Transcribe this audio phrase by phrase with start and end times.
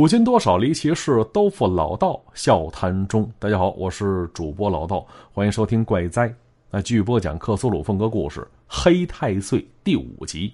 [0.00, 3.30] 古今多少离奇事，都付老道笑谈中。
[3.38, 6.26] 大家好，我是主播老道，欢迎收听《怪哉》。
[6.70, 10.50] 那继续播讲克苏鲁风格故事《黑太岁》第五集。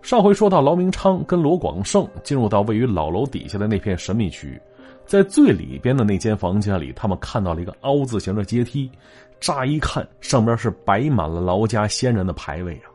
[0.00, 4.58] 上回说到，劳明昌跟罗广胜进入到位于老楼底下的那片神秘区域，
[5.04, 8.90] 在最里边的那间房间里，他们看到了一个凹字形的阶梯。
[9.38, 12.88] 乍一看，上边是摆满了劳家先人的牌位啊。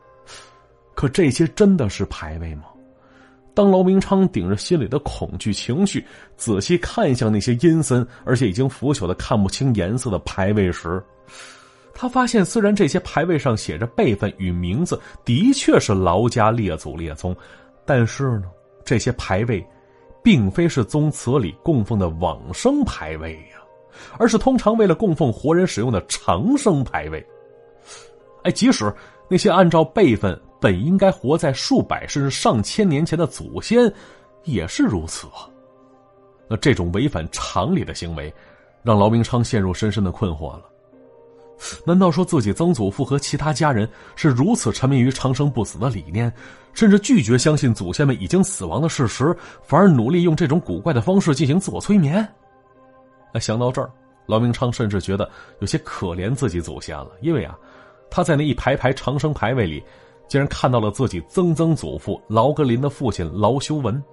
[0.96, 2.64] 可这些真的是牌位吗？
[3.58, 11.04] 当劳明昌顶着心里的恐惧情绪，仔细看向那些阴森而且已经腐朽的看不清颜色的牌位时，
[11.92, 17.36] 他发现，虽然这些牌位上写着辈分与名字，的确是劳家列祖列宗，
[17.84, 18.44] 但是呢，
[18.86, 19.68] 这些牌位，
[20.24, 23.58] 并非是宗祠里供奉的往生牌位呀，
[24.20, 27.26] 而是通常为了供奉活人使用的长生牌位。
[28.44, 28.94] 哎，即使
[29.28, 30.40] 那些按照辈分。
[30.60, 33.92] 本应该活在数百甚至上千年前的祖先，
[34.44, 35.48] 也是如此啊。
[36.50, 38.34] 那这种违反常理的行为，
[38.82, 40.64] 让劳明昌陷入深深的困惑了。
[41.86, 46.32] 难道说自己曾祖父和其他家人是如此沉迷于长生不死的理念，
[46.74, 52.28] 甚至拒绝相信祖先们已经死亡的事实，反而努力用这种古怪的方式进行自我催眠？
[53.34, 53.92] 那想到这儿，
[54.26, 57.58] 劳明昌甚至觉得有些可怜自己祖先了，因为啊，
[58.10, 59.84] 他在那一排排长生牌位里。
[60.28, 64.04] 竟然看到了自己曾曾祖父劳格林的父亲劳修文，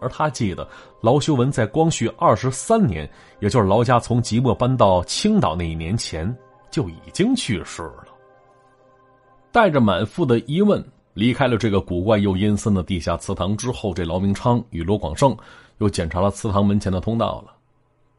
[0.00, 0.68] 而他记得
[1.00, 3.08] 劳修文在光绪二十三年，
[3.40, 6.36] 也就是劳家从即墨搬到青岛那一年前
[6.70, 8.04] 就已经去世了。
[9.50, 10.84] 带着满腹的疑问
[11.14, 15.36] 离开了这个古怪又阴森的地下祠堂之后，这劳明昌与罗广胜
[15.78, 17.54] 又检查了祠堂门前的通道了。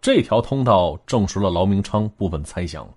[0.01, 2.87] 这条通道证实了劳明昌部分猜想。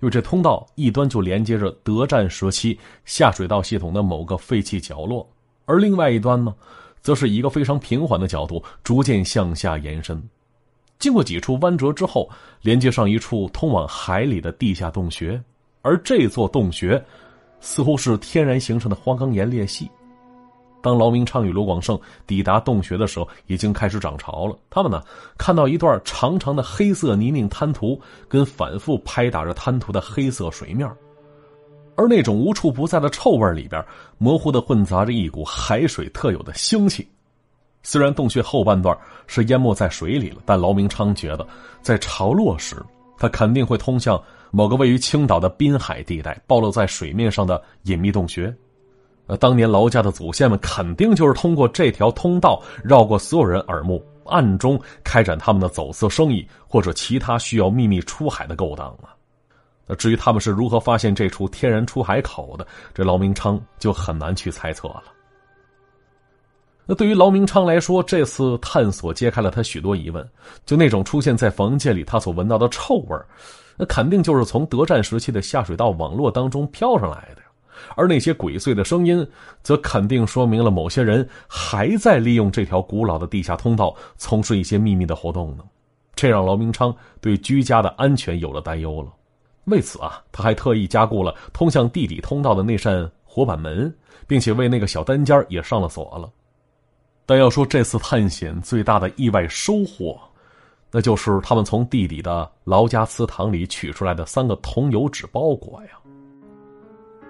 [0.00, 5.26] 因为这通道一端就连接着德战时期下水道系统的某个废弃角落，
[5.64, 6.54] 而另外一端呢，
[7.00, 10.22] 则是一个非常平缓的角度逐渐向下延伸。
[10.98, 12.28] 经过几处弯折之后，
[12.60, 15.42] 连接上一处通往海里的地下洞穴，
[15.82, 17.02] 而这座洞穴
[17.60, 19.90] 似乎是天然形成的花岗岩裂隙。
[20.82, 24.56] 当劳明昌与罗广胜抵达洞穴的时候，已经开始涨潮了。
[24.70, 25.02] 他们呢，
[25.36, 30.88] 看到一段长长的黑色泥泞滩涂，跟反复拍打着滩涂的黑色水面，
[31.96, 33.84] 而那种无处不在的臭味里边，
[34.18, 37.08] 模糊的混杂着一股海水特有的腥气。
[37.82, 41.46] 虽然洞穴后半段是淹没在水里了，但劳明昌觉得，
[41.82, 42.76] 在潮落时，
[43.16, 48.54] 它肯定会通向某个位于青岛的滨海地带、暴露在水面上的隐秘洞穴。
[49.26, 59.14] 呃，当年劳家的祖先们肯定就是通过这条通道绕过所有人耳目，暗中开展他们的走私生意或者其他需要秘密出海的勾当啊。
[59.86, 65.02] 那至于他们是如何发现这处天然出海口的，这劳明昌就很难去猜测了。
[66.84, 70.24] 那对于劳明昌来说，这次探索揭开了他许多疑问。
[70.64, 73.16] 就那种出现在房间里他所闻到的臭味
[73.76, 77.42] 那肯定就是从德战时期的下水道网络当中飘上来的。
[77.94, 79.26] 而那些鬼祟的声音，
[79.62, 85.64] 则肯定说明了某些人还在利用这条古老的地下通道从事一些秘密的活动呢。
[86.14, 89.12] 这让劳明昌对居家的安全有了担忧了。
[89.64, 93.92] 为此啊，他还特意加固了通向地底通道的那扇活板门，
[94.26, 96.30] 并且为那个小单间也上了锁了。
[97.26, 100.18] 但要说这次探险最大的意外收获，
[100.92, 105.98] 那就是他们从地底的劳家祠堂里取出来的三个铜油纸包裹呀。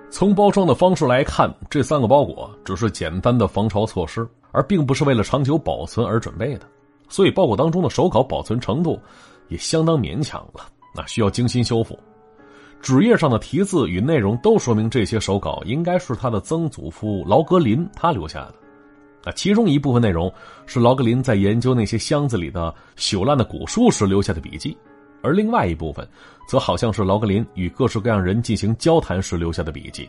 [0.09, 6.67] 从包装的方式来看，这三个包裹只是简单的防潮措施，而并不是为了长久保存而准备的，
[7.09, 8.99] 所以包裹当中的手稿保存程度
[9.49, 11.99] 也相当勉强了，那需要精心修复。
[12.81, 18.55] 纸页上的题字与内容都说明这些手稿应该是他的曾祖父劳格林他留下的。
[19.25, 20.33] 那其中一部分内容
[20.67, 24.77] 是劳格林在研究那些箱子里的朽烂的古书时留下的笔记。
[25.23, 26.09] 而另外一部分，
[26.47, 30.09] 则好像是劳格林与各式各样人进行交谈时留下的笔记。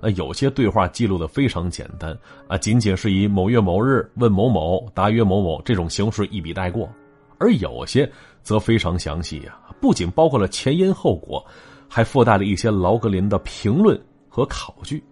[0.00, 2.16] 那有些对话记录的非常简单
[2.48, 6.88] 啊，仅仅是以某月某日问某某，答曰某某这种形式一笔带过；
[7.38, 8.10] 而有些
[8.42, 11.44] 则非常详细呀，不仅包括了前因后果，
[11.88, 13.96] 还附带了一些劳格林的评论
[14.28, 15.02] 和考据。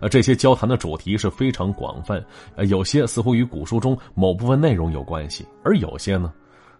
[0.00, 2.22] 呃，这些交谈的主题是非常广泛，
[2.56, 6.32] 呃，有些似乎与古书中某部分内容有关系，而有些呢。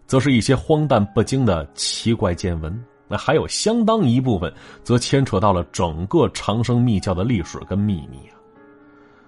[0.07, 8.35] 则是一些荒诞不经的奇怪见闻，那还有相当一部分则牵扯到了整个长生密教的历史跟秘密啊。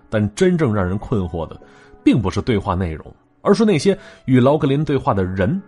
[0.09, 1.61] 但真正让人困惑的，
[2.03, 5.61] 并不是对话内容，而是那些与劳格林对话的人。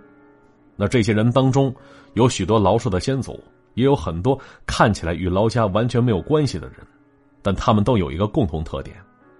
[0.77, 1.75] 那这些人当中，
[2.15, 3.39] 有许多劳氏的先祖，
[3.75, 6.77] 也有很多看起来与劳家完全没有关系的人，
[7.43, 8.97] 但他们都有一个共同特点，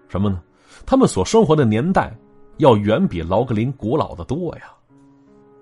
[0.09, 0.43] 什么呢？
[0.85, 2.13] 他们所生活的年代。
[2.61, 4.65] 要远比劳格林古老的多呀。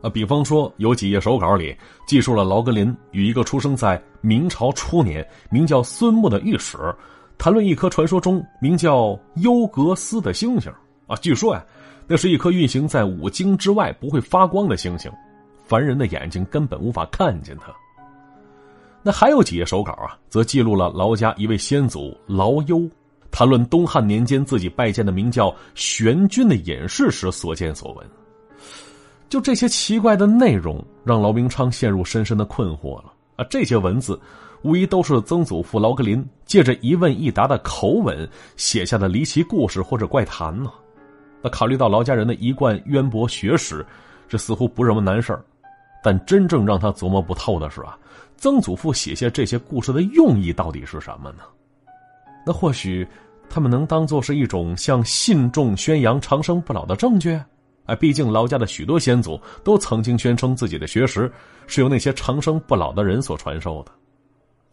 [0.01, 6.79] 啊，比方说有几页手稿里记述了劳格林与一个出生在明朝初年、名叫孙木的御史，
[7.37, 10.73] 谈论一颗传说中名叫优格斯的星星。
[11.09, 11.65] 啊，据说呀，
[12.07, 15.11] 那是一颗运行在五经之外、不会发光的星星，
[15.65, 17.75] 凡人的眼睛根本无法看见它。
[19.03, 22.89] 那还有几页手稿啊，则记录了劳家一位先祖劳优，
[23.31, 28.07] 谈论东汉年间自己拜见的名叫玄君的隐士时所见所闻。
[29.29, 33.47] 就这些奇怪的内容，让劳明昌陷入深深的困惑了啊！
[33.51, 34.19] 这些文字，
[34.63, 40.71] 无疑都是曾祖父劳格林借着一问一答的口吻写下的离奇故事或者怪谈呢。
[41.43, 43.85] 那考虑到劳家人的一贯渊博学识，
[44.29, 45.45] 这似乎不是什么难事儿。
[46.03, 47.99] 但真正让他琢磨不透的是啊，
[48.37, 51.43] 曾祖父写下这些故事的用意到底是什么呢？
[52.47, 53.07] 那或许，
[53.51, 57.39] 他们能当做是一种向信众宣扬长生不老的证据？
[57.89, 61.33] 哎，毕竟劳家的许多先祖都曾经宣称自己的学识
[61.67, 63.91] 是由那些长生不老的人所传授的，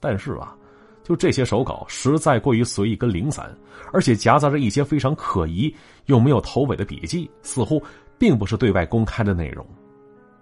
[0.02, 0.54] 但是啊，
[1.02, 3.50] 就这些手稿实在过于随意跟零散，
[3.94, 5.74] 而且夹杂着一些非常可疑
[6.08, 7.82] 又没有头尾的笔记，似乎
[8.18, 9.66] 并不是对外公开的内容。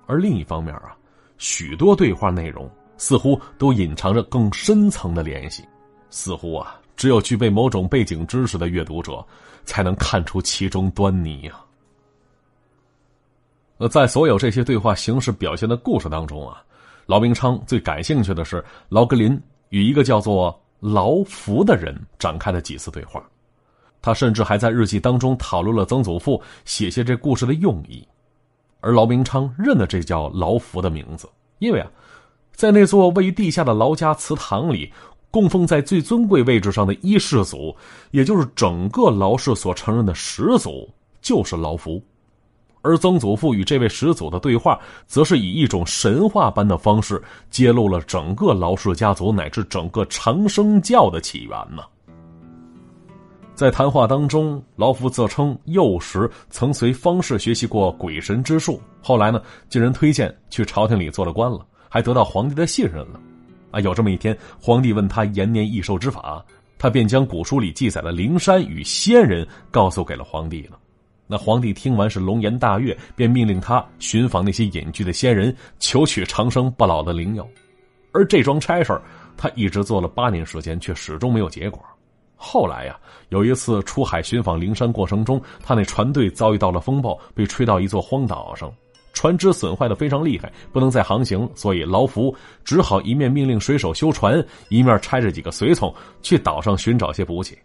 [0.08, 0.98] 而另一方面啊，
[1.38, 2.68] 许多对话内容
[2.98, 5.64] 似乎都隐藏着更深层的联系，
[6.10, 9.24] 似乎啊，只有具备某种背景知识的阅读者
[9.64, 11.64] 才能看出其中端倪啊。
[13.88, 16.63] 在所有这些对话形式表现的故事当中啊，
[17.06, 19.39] 劳明昌最感兴趣的是劳格林
[19.69, 23.24] 与一个叫做劳福的人展开的几次对话。
[24.01, 28.06] 他甚至还在日记当中讨论了曾祖父写下这故事的用意。
[28.81, 31.25] 而劳明昌认了这叫劳福的名字，
[31.59, 31.89] 因为啊，
[32.51, 34.91] 在那座位于地下的劳家祠堂里，
[35.31, 37.74] 供奉在最尊贵位置上的一世祖，
[38.12, 40.89] 也就是整个劳氏所承认的始祖，
[41.21, 42.03] 就是劳福。
[42.83, 44.77] 而曾祖父与这位始祖的对话，
[45.07, 47.19] 则是以一种神话般的方式
[47.50, 51.81] 揭露了整个劳氏家族乃至整个长生教的起源呢。
[53.56, 63.19] 在谈话当中，劳福自称幼时曾随方士学习过鬼神之术，后来呢，经人推荐去朝廷里做了官了，还得到皇帝的信任了。
[63.71, 66.44] 啊，有这么一天，皇帝问他延年益寿之法，
[66.77, 70.77] 他便将古书里记载的灵山与仙人告诉给了皇帝了。
[71.33, 77.47] 那皇帝听完是龙颜大悦，便命令他寻访那些隐居的仙人，求取长生不老的灵药。
[78.12, 79.01] 而这桩差事
[79.35, 81.83] 他一直做了八年时间，却始终没有结果。
[82.35, 82.95] 后来呀，
[83.30, 88.71] 有一次出海寻访灵山过程中，他那船队遭遇到了风暴，被吹到一座荒岛上，
[89.12, 92.31] 船只损坏的非常厉害，不能再航行，所以劳福
[92.63, 95.91] 只好一面命令水手修船，一面差着几个随从
[96.21, 97.57] 去岛上寻找些补给。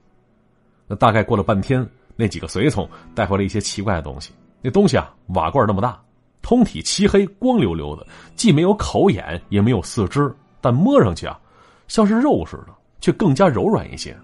[0.86, 1.86] 那大概过了半天。
[2.20, 4.32] 那几个随从带回了一些奇怪的东西。
[4.60, 5.96] 那东西啊，瓦罐那么大，
[6.42, 8.04] 通体漆黑，光溜溜的，
[8.34, 11.38] 既没有口眼，也没有四肢，但摸上去啊，
[11.86, 14.16] 像是肉似的，却更加柔软一些。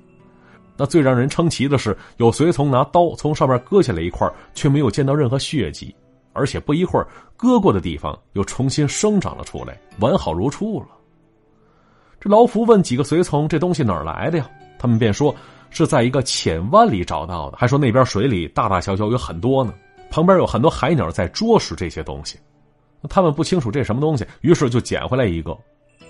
[0.76, 5.94] 那最让人称奇的是，有随从拿刀从上面割下来一块，却没有见到任何血迹，
[6.32, 7.06] 而且不一会儿，
[7.36, 10.88] 割过的地方又重新生长了出来，完好如初了。
[12.18, 14.50] 这老福问几个随从：“这东西哪儿来的呀？”
[14.80, 15.32] 他们便说。
[15.74, 19.74] 是在一个浅湾里找到的，还说那边水里大大小小有很多呢，
[20.10, 22.38] 旁边有很多海鸟在啄食这些东西。
[23.10, 25.54] 他们不清楚这什么东西，于是就捡回来一个。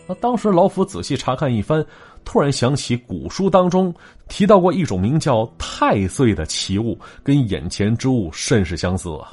[0.06, 1.84] 那当时老夫仔细查看一番，
[2.24, 3.92] 突然想起古书当中
[4.28, 9.32] 提到过一种名叫太岁的奇物，跟眼前之物甚是相似啊。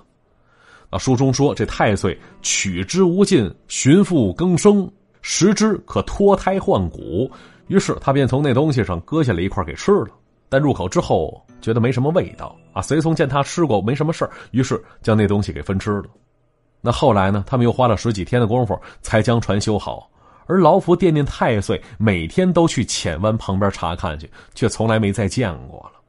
[0.90, 4.90] 啊，书中说这太岁取之无尽，寻复更生，
[5.22, 7.30] 食之可脱胎换骨。
[7.68, 10.08] 于是他便从那东西上割下来一块给吃了。
[10.52, 12.82] 但入口之后觉得没什么味道啊！
[12.82, 16.04] 随从见他吃过没什么事于是将那东西给分吃了。
[16.82, 17.42] 那后来呢？
[17.48, 20.12] 他们又花了十几天的功夫才将船修好。
[20.48, 26.02] 而劳福惦念太岁，每天都去浅湾旁边查看去，却从来没再见过了。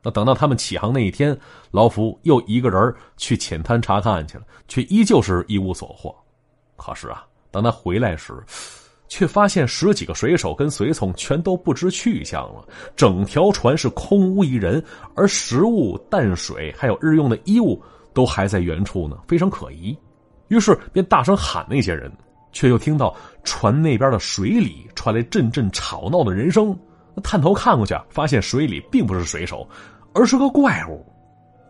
[0.00, 1.36] 那等到他们起航那一天，
[1.72, 6.14] 劳福又一个人去浅滩查看去了，却依旧是一无所获。
[6.76, 8.32] 可是啊，当他回来时，
[9.08, 12.62] 却发现十几个水手跟随从全都不知去向了，
[12.94, 14.82] 整条船是空无一人，
[15.14, 19.96] 而食物、淡水还有日用的衣物都还在原处呢，非常可疑。
[20.48, 22.12] 于是便大声喊那些人，
[22.52, 26.78] 却又听到船那边的水里传来阵阵吵闹的人声。
[27.22, 29.68] 探头看过去，发现水里并不是水手，
[30.14, 31.04] 而是个怪物。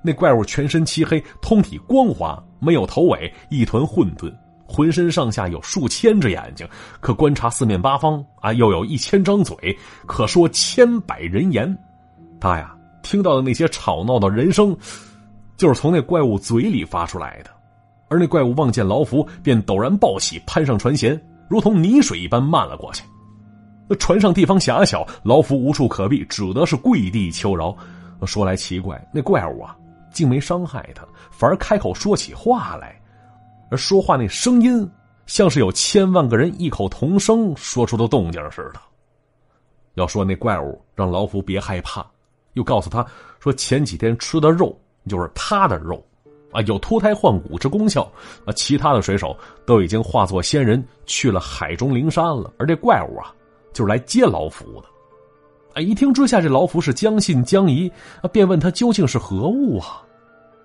[0.04, 4.33] 那怪物全身漆黑，通体光滑，没有头尾，一团混沌。
[4.68, 6.68] 浑身上下有数千只眼睛，
[7.00, 8.52] 可观察四面八方啊！
[8.52, 9.56] 又有一千张嘴，
[10.06, 11.76] 可说千百人言。
[12.38, 14.76] 他呀，听到的那些吵闹的人声，
[15.56, 17.50] 就是从那怪物嘴里发出来的。
[18.10, 23.02] 而那怪物望见老福，便陡然暴起，攀上船舷，如同泥水一般漫了过去。
[23.88, 27.75] 那船上地方狭小，老福无处可避，只得是跪地求饶。
[28.26, 29.75] 说来奇怪，那怪物啊，
[30.12, 32.98] 竟没伤害他，反而开口说起话来，
[33.70, 34.90] 而说话那声音，
[35.26, 38.80] 像是有千万个人异口同声说出的动静似的。
[39.94, 42.06] 要说那怪物让老虎别害怕，
[42.54, 43.04] 又告诉他
[43.40, 46.02] 说前几天吃的肉就是他的肉，
[46.52, 48.02] 啊，有脱胎换骨之功效，
[48.46, 53.34] 啊，其他的水手都已经化作仙人去了海中灵山了，而这怪物啊，
[53.72, 54.88] 就是来接老虎的。
[55.75, 57.90] 啊，一听之下，这老虎是将信将疑，
[58.22, 60.02] 啊，便问他究竟是何物啊？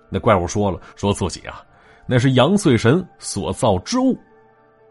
[0.08, 1.64] 那怪物说了，说自己啊，
[2.06, 4.16] 那是杨岁神所造之物。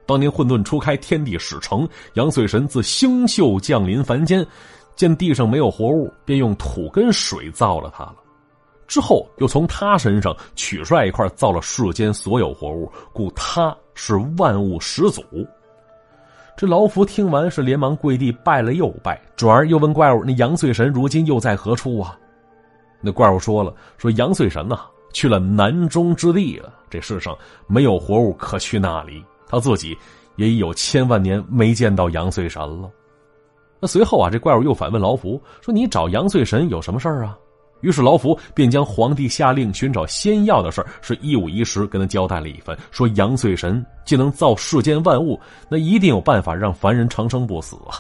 [0.06, 4.46] 当年混沌初开，天地始成，杨岁神自星宿降临凡间，
[4.96, 8.16] 见地上没有活物，便用土跟水造了他了。
[8.86, 15.24] 之后又从他身上取出来一块，造了世间所有活物，故他是万物始祖。
[16.58, 22.20] 这老福听完是连忙跪地拜了又拜，转而又问怪物：“那杨岁神如今又在何处啊？”
[23.02, 24.82] 那怪物说了：“说杨岁神呐，
[25.14, 26.72] 去了南中之地了。
[26.94, 27.36] 这世上
[27.66, 29.98] 没有活物可去那里。”他自己
[30.36, 32.90] 也已有千万年没见到杨岁神了。
[33.80, 37.38] 那随后啊，这怪物又反问老福说：“你找杨岁神有什么事儿啊？”
[37.82, 48.00] 于是老福便将皇帝下令寻找仙药的事儿是一五一十跟他交代了一番，说杨岁神既能造世间万物，那一定有办法让凡人长生不死啊。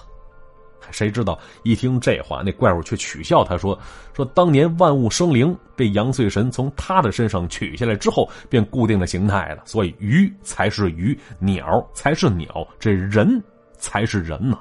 [0.92, 3.78] 谁知道一听这话，那怪物却取笑他说
[4.16, 9.63] ：“说当年万物生灵被杨岁神从他的身上取下来之后，便固定了形态了。
[9.66, 13.42] 所以鱼才是鱼，鸟才是鸟，这人
[13.78, 14.60] 才是人呢。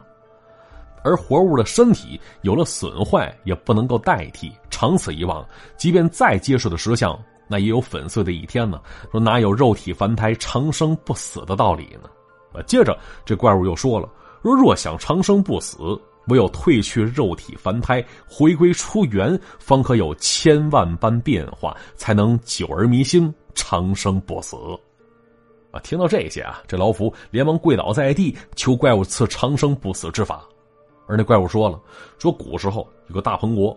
[1.04, 4.52] 而活物的身体有了损坏，也不能够代替。
[4.70, 5.44] 长此以往，
[5.76, 8.80] 即便再结实的石像，那也有粉碎的一天呢。
[9.10, 12.08] 说哪有肉体凡胎长生不死的道理呢？
[12.52, 14.08] 啊，接着这怪物又说了：
[14.42, 24.56] 说若想长生不死。”唯有褪去肉体凡胎，回归初源，方可有千万般变化，才能久而弥新，长生不死。
[25.72, 25.80] 啊！
[25.80, 30.44] 听到这些啊，这老虎连忙跪倒在地，求怪物赐长生不死之法。
[31.08, 31.80] 而那怪物说了
[32.18, 33.76] ：“说古时候有个大鹏国，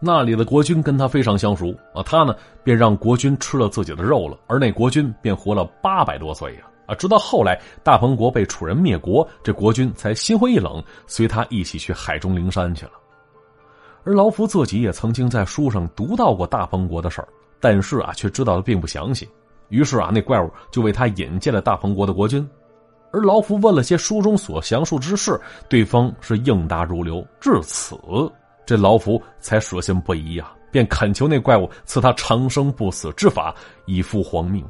[0.00, 12.92] 那里的国君跟他非常相熟啊，他呢便让国君吃了自己的肉了，而那国君便活了八百多岁呀。”啊，啊直到后来大鹏国被楚人灭国，这国君才心灰意冷，随他一起去海中灵山去了。
[14.04, 19.28] 而老夫自己也曾经在书上读到过大鹏国的事儿，但是啊，却知道的并不详细。
[19.70, 22.46] 于是啊，那怪物就为他引荐了大鹏国的国君。
[23.10, 27.26] 而老夫问了些书中所详述之事，对方是应答如流。
[27.40, 27.96] 至此，
[28.66, 33.54] 这老夫才舍心不疑啊，便恳求那怪物赐他长生不死之法，
[33.86, 34.62] 以复皇命。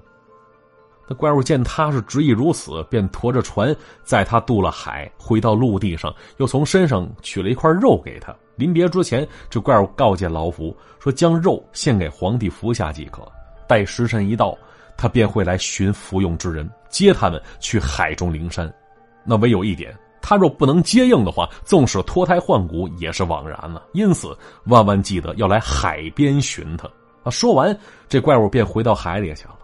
[1.07, 8.35] 那怪物见他是执意如此，便驮着船载他渡了海，回到陆地上，又从身上取了一块肉给他。
[8.57, 13.21] 临别之前，这怪物告诫老虎说：“将肉献给皇帝服下即可。
[13.67, 14.57] 待时辰一到，
[14.97, 18.73] 他便会来寻服用之人，接他们去海中灵山。
[19.25, 23.83] 那唯有一点，他若不能接应的话，纵使脱胎换骨也是枉然了。
[23.93, 24.35] 因此，
[24.67, 26.89] 万万记得要来海边寻他。”
[27.25, 27.31] 啊！
[27.31, 27.77] 说完，
[28.09, 29.57] 这怪物便回到海里去了。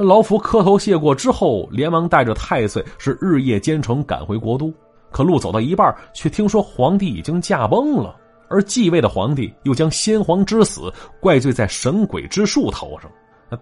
[0.00, 4.72] 那老夫磕头谢过之后，连忙带着太岁是日夜兼程赶回国都。
[5.10, 8.14] 可路走到一半，却听说皇帝已经驾崩了，
[8.48, 13.10] 而继位的皇帝又将先皇之死怪罪在神鬼之术头上，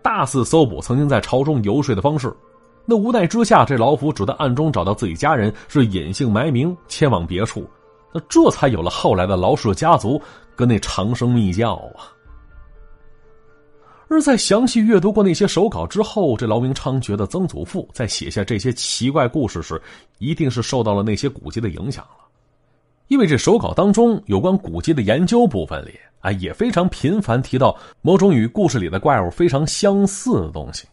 [0.02, 2.30] 大肆搜捕曾经在朝中游说的方式。
[2.84, 7.66] 那无奈之下，这老夫只得暗中找到自己家人，是隐姓埋名迁往别处。
[8.12, 10.20] 那这才有了后来的劳氏家族
[10.54, 12.12] 跟那长生密教啊。
[14.08, 19.80] 而在详细阅读过那些手稿之后，这劳明昌觉得曾祖父在写下这些奇怪故事时，
[20.18, 22.24] 一定是受到了那些古籍的影响了。
[23.08, 30.86] 因为这手稿当中有关古籍的研究部分里啊，也非常频繁提到某种与故事里的怪物非常相似的东西。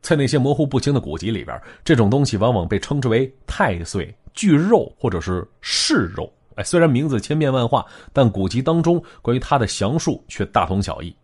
[0.00, 6.32] 在那些模糊不清的古籍里边，这种东西往往被称之为太岁、巨肉或者是噬肉。
[6.56, 11.14] 哎，虽然名字千变万化，但古籍当中关于它的详述却大同小异。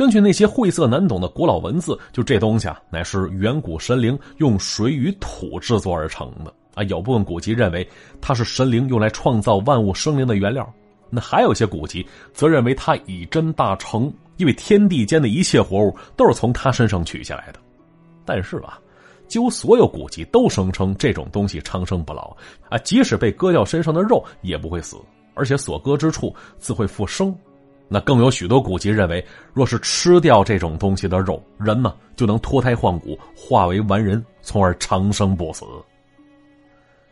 [0.00, 6.82] 根据那些晦涩难懂的古老文字，就这东西啊，乃是远古神灵用水与土制作而成的啊。
[6.84, 7.86] 有部分古籍认为
[8.18, 10.66] 它是神灵用来创造万物生灵的原料，
[11.10, 12.02] 那还有些古籍
[12.32, 17.60] 则认为它以真大成，因为天地间的一切活物都是从它身上取下来的。
[18.24, 18.80] 但是吧，
[19.28, 22.34] 几乎所有古籍都声称这种东西长生不老
[22.70, 24.96] 啊，即使被割掉身上的肉也不会死，
[25.34, 27.36] 而且所割之处自会复生。
[27.92, 35.64] 那更有许多古籍认为，若是吃掉这种东西的肉，人呢就能脱胎换骨，化为完人，从而长生不死。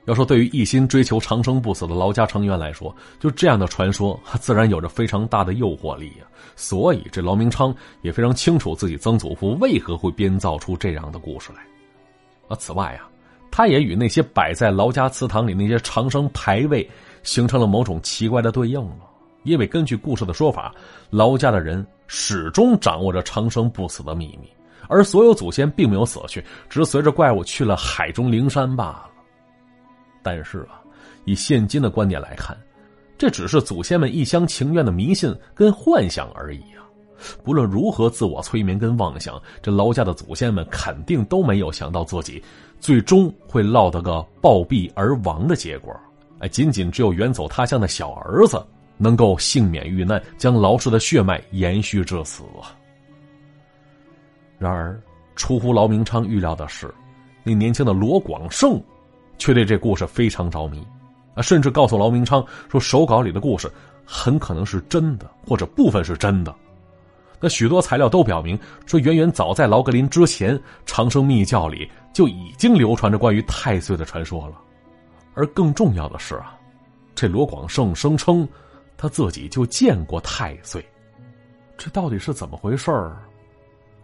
[0.05, 6.25] 要说对于一心追求长生不死的劳家成员来说，就这样的传说，自然有着非常大的诱惑力呀。
[6.55, 11.63] 所以这劳明昌也非常清楚自己曾祖父为何会编造出这样的故事来。
[12.49, 13.11] 啊，此外啊，
[13.51, 16.89] 他也与那些摆在劳家祠堂里那些长生牌位
[17.25, 19.08] 形成了某种奇怪的对应了。
[19.45, 20.75] 因为根据故事的说法，
[21.11, 24.49] 劳家的人始终掌握着长生不死的秘密，
[24.89, 29.11] 而所有祖先并没有死去，只是随着怪物去了海中灵山罢了。
[30.23, 30.81] 但是啊，
[31.25, 32.57] 以现今的观点来看，
[33.17, 36.85] 这只是祖先们一厢情愿的迷信跟幻想而已啊！
[37.43, 42.43] 不论如何自我催眠跟妄想，这劳家的祖先们肯定都没有想到自己
[42.79, 45.95] 最终会落得个暴毙而亡的结果。
[46.41, 48.65] 哎，仅仅只有远走他乡的小儿子。
[48.99, 52.75] 能够幸免遇难，将劳氏的血脉延续至死啊！
[54.59, 55.01] 然而，
[55.37, 56.93] 出乎劳明昌预料的是，
[57.45, 58.83] 那年轻的罗广胜
[59.39, 60.85] 却对这故事非常着迷
[61.35, 63.71] 啊，甚至告诉劳明昌说，手稿里的故事
[64.05, 66.53] 很可能是真的，或者部分是真的。
[67.41, 74.61] 那许多材料都表明，说远远早在劳格林之前，长生密教里就已经流传着关于太岁的传说了。
[75.35, 76.59] 而更重要的是啊，
[77.15, 78.47] 这罗广胜声称。
[78.99, 80.85] 他自己就见过太岁，
[81.77, 83.17] 这到底是怎么回事儿？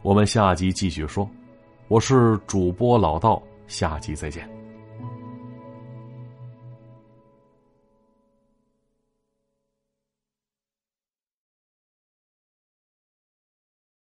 [0.03, 1.29] 我们下集继续说。
[1.89, 4.54] 我是主播老道，下集再见。